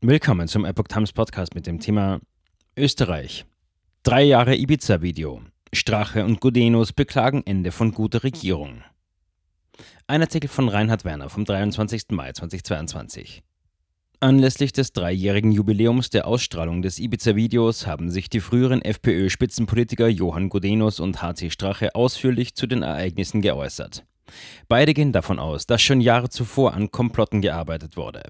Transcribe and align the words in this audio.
Willkommen 0.00 0.46
zum 0.46 0.64
Epoch 0.64 0.86
Times 0.86 1.12
Podcast 1.12 1.56
mit 1.56 1.66
dem 1.66 1.80
Thema 1.80 2.20
Österreich. 2.76 3.46
Drei 4.04 4.22
Jahre 4.22 4.54
Ibiza-Video. 4.54 5.42
Strache 5.72 6.24
und 6.24 6.40
Gudenus 6.40 6.92
beklagen 6.92 7.42
Ende 7.44 7.72
von 7.72 7.90
guter 7.90 8.22
Regierung. 8.22 8.84
Ein 10.06 10.20
Artikel 10.20 10.46
von 10.46 10.68
Reinhard 10.68 11.04
Werner 11.04 11.28
vom 11.28 11.44
23. 11.44 12.10
Mai 12.10 12.30
2022. 12.30 13.42
Anlässlich 14.20 14.72
des 14.72 14.92
dreijährigen 14.92 15.50
Jubiläums 15.50 16.10
der 16.10 16.28
Ausstrahlung 16.28 16.80
des 16.80 17.00
Ibiza-Videos 17.00 17.88
haben 17.88 18.08
sich 18.12 18.30
die 18.30 18.38
früheren 18.38 18.82
FPÖ-Spitzenpolitiker 18.82 20.06
Johann 20.06 20.48
Gudenus 20.48 21.00
und 21.00 21.22
HC 21.22 21.50
Strache 21.50 21.96
ausführlich 21.96 22.54
zu 22.54 22.68
den 22.68 22.84
Ereignissen 22.84 23.42
geäußert. 23.42 24.04
Beide 24.68 24.94
gehen 24.94 25.10
davon 25.10 25.40
aus, 25.40 25.66
dass 25.66 25.82
schon 25.82 26.00
Jahre 26.00 26.28
zuvor 26.28 26.74
an 26.74 26.92
Komplotten 26.92 27.40
gearbeitet 27.42 27.96
wurde. 27.96 28.22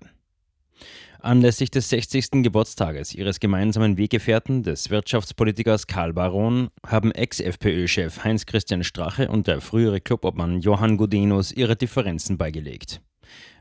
Anlässlich 1.20 1.72
des 1.72 1.88
60. 1.88 2.42
Geburtstages 2.44 3.12
ihres 3.12 3.40
gemeinsamen 3.40 3.96
Weggefährten, 3.96 4.62
des 4.62 4.88
Wirtschaftspolitikers 4.88 5.88
Karl 5.88 6.12
Baron, 6.12 6.68
haben 6.86 7.10
Ex-FPÖ-Chef 7.10 8.22
Heinz-Christian 8.22 8.84
Strache 8.84 9.28
und 9.28 9.48
der 9.48 9.60
frühere 9.60 10.00
Clubobmann 10.00 10.60
Johann 10.60 10.96
Gudenus 10.96 11.50
ihre 11.50 11.74
Differenzen 11.74 12.38
beigelegt. 12.38 13.00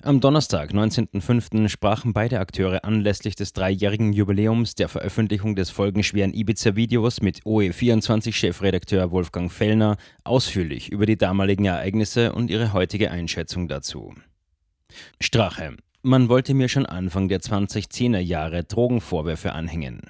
Am 0.03 0.19
Donnerstag, 0.19 0.71
19.05., 0.71 1.67
sprachen 1.67 2.13
beide 2.13 2.39
Akteure 2.39 2.83
anlässlich 2.83 3.35
des 3.35 3.53
dreijährigen 3.53 4.13
Jubiläums 4.13 4.75
der 4.75 4.87
Veröffentlichung 4.87 5.55
des 5.55 5.71
folgenschweren 5.71 6.33
Ibiza-Videos 6.33 7.21
mit 7.21 7.41
OE24-Chefredakteur 7.41 9.11
Wolfgang 9.11 9.51
Fellner 9.51 9.97
ausführlich 10.23 10.89
über 10.91 11.07
die 11.07 11.17
damaligen 11.17 11.65
Ereignisse 11.65 12.33
und 12.33 12.51
ihre 12.51 12.71
heutige 12.73 13.09
Einschätzung 13.09 13.67
dazu. 13.67 14.13
Strache 15.19 15.75
man 16.01 16.29
wollte 16.29 16.53
mir 16.53 16.69
schon 16.69 16.85
Anfang 16.85 17.27
der 17.27 17.41
2010er 17.41 18.19
Jahre 18.19 18.63
Drogenvorwürfe 18.63 19.53
anhängen. 19.53 20.01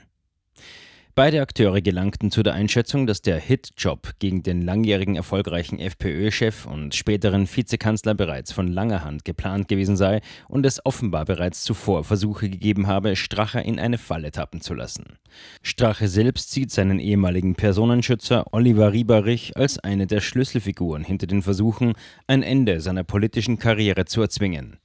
Beide 1.17 1.41
Akteure 1.41 1.81
gelangten 1.81 2.29
zu 2.29 2.43
der 2.43 2.53
Einschätzung, 2.53 3.07
dass 3.07 3.23
der 3.23 3.39
Hit-Job 3.39 4.11
gegen 4.19 4.43
den 4.43 4.61
langjährigen 4.61 5.15
erfolgreichen 5.15 5.79
FPÖ-Chef 5.79 6.67
und 6.67 6.93
späteren 6.93 7.47
Vizekanzler 7.47 8.13
bereits 8.13 8.51
von 8.51 8.67
langer 8.67 9.03
Hand 9.03 9.25
geplant 9.25 9.67
gewesen 9.67 9.97
sei 9.97 10.21
und 10.47 10.63
es 10.63 10.85
offenbar 10.85 11.25
bereits 11.25 11.63
zuvor 11.63 12.03
Versuche 12.03 12.51
gegeben 12.51 12.85
habe, 12.85 13.15
Strache 13.15 13.61
in 13.61 13.79
eine 13.79 13.97
Falle 13.97 14.31
tappen 14.31 14.61
zu 14.61 14.75
lassen. 14.75 15.17
Strache 15.63 16.07
selbst 16.07 16.51
sieht 16.51 16.69
seinen 16.69 16.99
ehemaligen 16.99 17.55
Personenschützer 17.55 18.45
Oliver 18.51 18.93
Rieberich 18.93 19.57
als 19.57 19.79
eine 19.79 20.05
der 20.05 20.21
Schlüsselfiguren 20.21 21.03
hinter 21.03 21.25
den 21.25 21.41
Versuchen, 21.41 21.93
ein 22.27 22.43
Ende 22.43 22.79
seiner 22.79 23.03
politischen 23.03 23.57
Karriere 23.57 24.05
zu 24.05 24.21
erzwingen. 24.21 24.77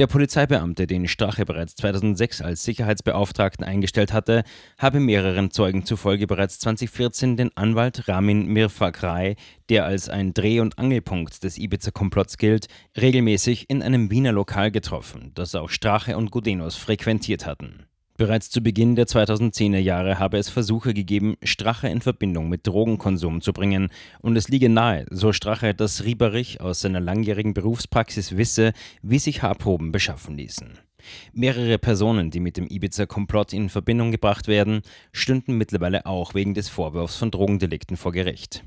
Der 0.00 0.06
Polizeibeamte, 0.06 0.86
den 0.86 1.08
Strache 1.08 1.44
bereits 1.44 1.74
2006 1.74 2.40
als 2.40 2.64
Sicherheitsbeauftragten 2.64 3.66
eingestellt 3.66 4.14
hatte, 4.14 4.44
habe 4.78 4.98
mehreren 4.98 5.50
Zeugen 5.50 5.84
zufolge 5.84 6.26
bereits 6.26 6.58
2014 6.60 7.36
den 7.36 7.54
Anwalt 7.54 8.08
Ramin 8.08 8.46
Mirfakrai, 8.46 9.36
der 9.68 9.84
als 9.84 10.08
ein 10.08 10.32
Dreh- 10.32 10.60
und 10.60 10.78
Angelpunkt 10.78 11.44
des 11.44 11.58
Ibiza-Komplotts 11.58 12.38
gilt, 12.38 12.68
regelmäßig 12.98 13.68
in 13.68 13.82
einem 13.82 14.10
Wiener 14.10 14.32
Lokal 14.32 14.70
getroffen, 14.70 15.32
das 15.34 15.54
auch 15.54 15.68
Strache 15.68 16.16
und 16.16 16.30
Gudenus 16.30 16.76
frequentiert 16.76 17.44
hatten. 17.44 17.84
Bereits 18.20 18.50
zu 18.50 18.60
Beginn 18.60 18.96
der 18.96 19.06
2010er 19.06 19.78
Jahre 19.78 20.18
habe 20.18 20.36
es 20.36 20.50
Versuche 20.50 20.92
gegeben, 20.92 21.38
Strache 21.42 21.88
in 21.88 22.02
Verbindung 22.02 22.50
mit 22.50 22.66
Drogenkonsum 22.66 23.40
zu 23.40 23.54
bringen, 23.54 23.88
und 24.20 24.36
es 24.36 24.48
liege 24.48 24.68
nahe, 24.68 25.06
so 25.08 25.32
Strache, 25.32 25.74
dass 25.74 26.04
Rieberich 26.04 26.60
aus 26.60 26.82
seiner 26.82 27.00
langjährigen 27.00 27.54
Berufspraxis 27.54 28.36
wisse, 28.36 28.74
wie 29.00 29.18
sich 29.18 29.40
Haarproben 29.40 29.90
beschaffen 29.90 30.36
ließen. 30.36 30.78
Mehrere 31.32 31.78
Personen, 31.78 32.30
die 32.30 32.40
mit 32.40 32.58
dem 32.58 32.66
Ibiza-Komplott 32.66 33.54
in 33.54 33.70
Verbindung 33.70 34.10
gebracht 34.10 34.48
werden, 34.48 34.82
stünden 35.12 35.56
mittlerweile 35.56 36.04
auch 36.04 36.34
wegen 36.34 36.52
des 36.52 36.68
Vorwurfs 36.68 37.16
von 37.16 37.30
Drogendelikten 37.30 37.96
vor 37.96 38.12
Gericht. 38.12 38.64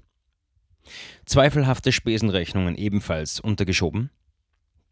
Zweifelhafte 1.28 1.92
Spesenrechnungen 1.92 2.76
ebenfalls 2.76 3.40
untergeschoben? 3.40 4.10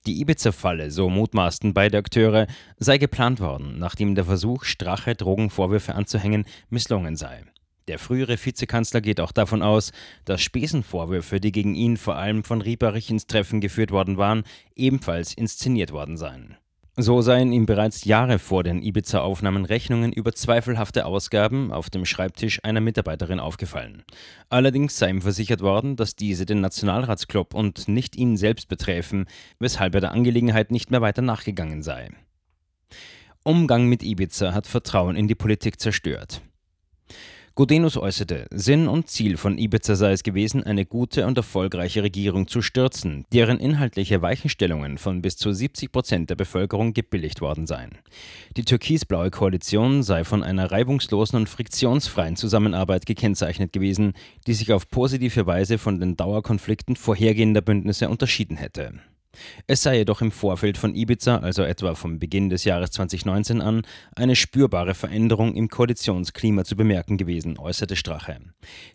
Die 0.07 0.19
Ibiza-Falle, 0.19 0.89
so 0.89 1.09
mutmaßten 1.09 1.75
beide 1.75 1.99
Akteure, 1.99 2.47
sei 2.77 2.97
geplant 2.97 3.39
worden, 3.39 3.77
nachdem 3.77 4.15
der 4.15 4.25
Versuch, 4.25 4.63
Strache 4.63 5.13
Drogenvorwürfe 5.13 5.93
anzuhängen, 5.93 6.45
misslungen 6.71 7.15
sei. 7.15 7.43
Der 7.87 7.99
frühere 7.99 8.37
Vizekanzler 8.43 9.01
geht 9.01 9.19
auch 9.19 9.31
davon 9.31 9.61
aus, 9.61 9.91
dass 10.25 10.41
Spesenvorwürfe, 10.41 11.39
die 11.39 11.51
gegen 11.51 11.75
ihn 11.75 11.97
vor 11.97 12.15
allem 12.15 12.43
von 12.43 12.61
Rieberich 12.61 13.11
ins 13.11 13.27
Treffen 13.27 13.61
geführt 13.61 13.91
worden 13.91 14.17
waren, 14.17 14.43
ebenfalls 14.75 15.35
inszeniert 15.35 15.91
worden 15.91 16.17
seien. 16.17 16.57
So 16.97 17.21
seien 17.21 17.53
ihm 17.53 17.65
bereits 17.65 18.03
Jahre 18.03 18.37
vor 18.37 18.63
den 18.63 18.81
Ibiza-Aufnahmen 18.81 19.63
Rechnungen 19.63 20.11
über 20.11 20.33
zweifelhafte 20.33 21.05
Ausgaben 21.05 21.71
auf 21.71 21.89
dem 21.89 22.03
Schreibtisch 22.03 22.59
einer 22.63 22.81
Mitarbeiterin 22.81 23.39
aufgefallen. 23.39 24.03
Allerdings 24.49 24.97
sei 24.97 25.09
ihm 25.09 25.21
versichert 25.21 25.61
worden, 25.61 25.95
dass 25.95 26.17
diese 26.17 26.45
den 26.45 26.59
Nationalratsclub 26.59 27.53
und 27.53 27.87
nicht 27.87 28.17
ihn 28.17 28.35
selbst 28.35 28.67
betreffen, 28.67 29.25
weshalb 29.57 29.95
er 29.95 30.01
der 30.01 30.11
Angelegenheit 30.11 30.69
nicht 30.69 30.91
mehr 30.91 31.01
weiter 31.01 31.21
nachgegangen 31.21 31.81
sei. 31.81 32.09
Umgang 33.43 33.87
mit 33.87 34.03
Ibiza 34.03 34.53
hat 34.53 34.67
Vertrauen 34.67 35.15
in 35.15 35.29
die 35.29 35.35
Politik 35.35 35.79
zerstört. 35.79 36.41
Gudenus 37.53 37.97
äußerte, 37.97 38.47
Sinn 38.51 38.87
und 38.87 39.09
Ziel 39.09 39.35
von 39.35 39.57
Ibiza 39.57 39.95
sei 39.95 40.13
es 40.13 40.23
gewesen, 40.23 40.63
eine 40.63 40.85
gute 40.85 41.25
und 41.27 41.37
erfolgreiche 41.37 42.01
Regierung 42.01 42.47
zu 42.47 42.61
stürzen, 42.61 43.25
deren 43.33 43.59
inhaltliche 43.59 44.21
Weichenstellungen 44.21 44.97
von 44.97 45.21
bis 45.21 45.35
zu 45.35 45.51
70 45.51 45.91
Prozent 45.91 46.29
der 46.29 46.35
Bevölkerung 46.35 46.93
gebilligt 46.93 47.41
worden 47.41 47.67
seien. 47.67 47.97
Die 48.55 48.63
türkisblaue 48.63 49.31
Koalition 49.31 50.01
sei 50.01 50.23
von 50.23 50.43
einer 50.43 50.71
reibungslosen 50.71 51.37
und 51.39 51.49
friktionsfreien 51.49 52.37
Zusammenarbeit 52.37 53.05
gekennzeichnet 53.05 53.73
gewesen, 53.73 54.13
die 54.47 54.53
sich 54.53 54.71
auf 54.71 54.87
positive 54.87 55.45
Weise 55.45 55.77
von 55.77 55.99
den 55.99 56.15
Dauerkonflikten 56.15 56.95
vorhergehender 56.95 57.61
Bündnisse 57.61 58.07
unterschieden 58.07 58.55
hätte. 58.55 58.93
Es 59.67 59.83
sei 59.83 59.97
jedoch 59.97 60.21
im 60.21 60.31
Vorfeld 60.31 60.77
von 60.77 60.95
Ibiza, 60.95 61.37
also 61.37 61.63
etwa 61.63 61.95
vom 61.95 62.19
Beginn 62.19 62.49
des 62.49 62.65
Jahres 62.65 62.91
2019 62.91 63.61
an, 63.61 63.83
eine 64.15 64.35
spürbare 64.35 64.93
Veränderung 64.93 65.55
im 65.55 65.69
Koalitionsklima 65.69 66.65
zu 66.65 66.75
bemerken 66.75 67.17
gewesen, 67.17 67.57
äußerte 67.57 67.95
Strache. 67.95 68.39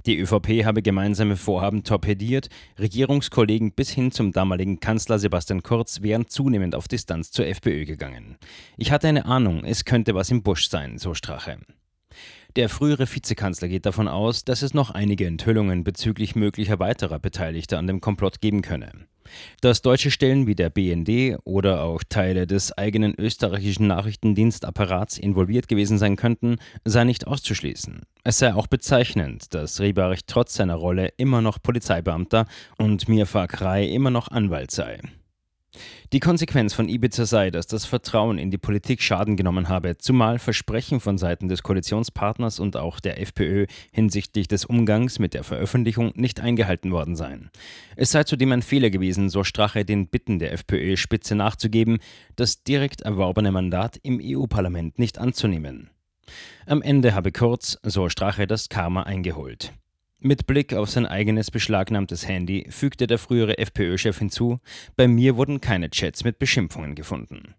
Die 0.04 0.18
ÖVP 0.18 0.64
habe 0.64 0.82
gemeinsame 0.82 1.36
Vorhaben 1.36 1.84
torpediert, 1.84 2.48
Regierungskollegen 2.78 3.72
bis 3.72 3.90
hin 3.90 4.12
zum 4.12 4.32
damaligen 4.32 4.80
Kanzler 4.80 5.18
Sebastian 5.18 5.62
Kurz 5.62 6.02
wären 6.02 6.28
zunehmend 6.28 6.74
auf 6.74 6.88
Distanz 6.88 7.30
zur 7.30 7.46
FPÖ 7.46 7.84
gegangen. 7.84 8.36
Ich 8.76 8.92
hatte 8.92 9.08
eine 9.08 9.26
Ahnung, 9.26 9.64
es 9.64 9.84
könnte 9.84 10.14
was 10.14 10.30
im 10.30 10.42
Busch 10.42 10.68
sein, 10.68 10.98
so 10.98 11.14
Strache. 11.14 11.58
Der 12.56 12.70
frühere 12.70 13.06
Vizekanzler 13.06 13.68
geht 13.68 13.84
davon 13.84 14.08
aus, 14.08 14.44
dass 14.44 14.62
es 14.62 14.72
noch 14.72 14.90
einige 14.90 15.26
Enthüllungen 15.26 15.84
bezüglich 15.84 16.34
möglicher 16.34 16.78
weiterer 16.78 17.18
Beteiligter 17.18 17.78
an 17.78 17.86
dem 17.86 18.00
Komplott 18.00 18.40
geben 18.40 18.62
könne. 18.62 19.06
Dass 19.60 19.82
deutsche 19.82 20.10
Stellen 20.10 20.46
wie 20.46 20.54
der 20.54 20.70
BND 20.70 21.38
oder 21.44 21.82
auch 21.82 22.02
Teile 22.08 22.46
des 22.46 22.76
eigenen 22.76 23.14
österreichischen 23.18 23.86
Nachrichtendienstapparats 23.86 25.18
involviert 25.18 25.68
gewesen 25.68 25.98
sein 25.98 26.16
könnten, 26.16 26.56
sei 26.84 27.04
nicht 27.04 27.26
auszuschließen. 27.26 28.02
Es 28.24 28.38
sei 28.38 28.54
auch 28.54 28.66
bezeichnend, 28.66 29.54
dass 29.54 29.80
Riebarich 29.80 30.26
trotz 30.26 30.54
seiner 30.54 30.74
Rolle 30.74 31.12
immer 31.16 31.42
noch 31.42 31.62
Polizeibeamter 31.62 32.46
und 32.78 33.08
Mirfak 33.08 33.60
Rai 33.60 33.86
immer 33.86 34.10
noch 34.10 34.28
Anwalt 34.28 34.70
sei. 34.70 35.00
Die 36.12 36.20
Konsequenz 36.20 36.72
von 36.72 36.88
Ibiza 36.88 37.26
sei, 37.26 37.50
dass 37.50 37.66
das 37.66 37.84
Vertrauen 37.84 38.38
in 38.38 38.52
die 38.52 38.58
Politik 38.58 39.02
Schaden 39.02 39.36
genommen 39.36 39.68
habe, 39.68 39.98
zumal 39.98 40.38
Versprechen 40.38 41.00
von 41.00 41.18
Seiten 41.18 41.48
des 41.48 41.64
Koalitionspartners 41.64 42.60
und 42.60 42.76
auch 42.76 43.00
der 43.00 43.20
FPÖ 43.20 43.66
hinsichtlich 43.90 44.46
des 44.46 44.64
Umgangs 44.64 45.18
mit 45.18 45.34
der 45.34 45.42
Veröffentlichung 45.42 46.12
nicht 46.14 46.38
eingehalten 46.38 46.92
worden 46.92 47.16
seien. 47.16 47.50
Es 47.96 48.12
sei 48.12 48.22
zudem 48.22 48.52
ein 48.52 48.62
Fehler 48.62 48.90
gewesen, 48.90 49.30
so 49.30 49.42
Strache 49.42 49.84
den 49.84 50.06
Bitten 50.06 50.38
der 50.38 50.52
FPÖ-Spitze 50.52 51.34
nachzugeben, 51.34 51.98
das 52.36 52.62
direkt 52.62 53.00
erworbene 53.00 53.50
Mandat 53.50 53.98
im 54.02 54.20
EU-Parlament 54.22 55.00
nicht 55.00 55.18
anzunehmen. 55.18 55.90
Am 56.66 56.82
Ende 56.82 57.14
habe 57.14 57.32
Kurz, 57.32 57.78
so 57.82 58.08
Strache, 58.08 58.46
das 58.46 58.68
Karma 58.68 59.02
eingeholt. 59.02 59.72
Mit 60.26 60.48
Blick 60.48 60.74
auf 60.74 60.90
sein 60.90 61.06
eigenes 61.06 61.52
beschlagnahmtes 61.52 62.26
Handy 62.26 62.66
fügte 62.68 63.06
der 63.06 63.16
frühere 63.16 63.58
FPÖ-Chef 63.58 64.18
hinzu, 64.18 64.58
bei 64.96 65.06
mir 65.06 65.36
wurden 65.36 65.60
keine 65.60 65.88
Chats 65.88 66.24
mit 66.24 66.40
Beschimpfungen 66.40 66.96
gefunden. 66.96 67.54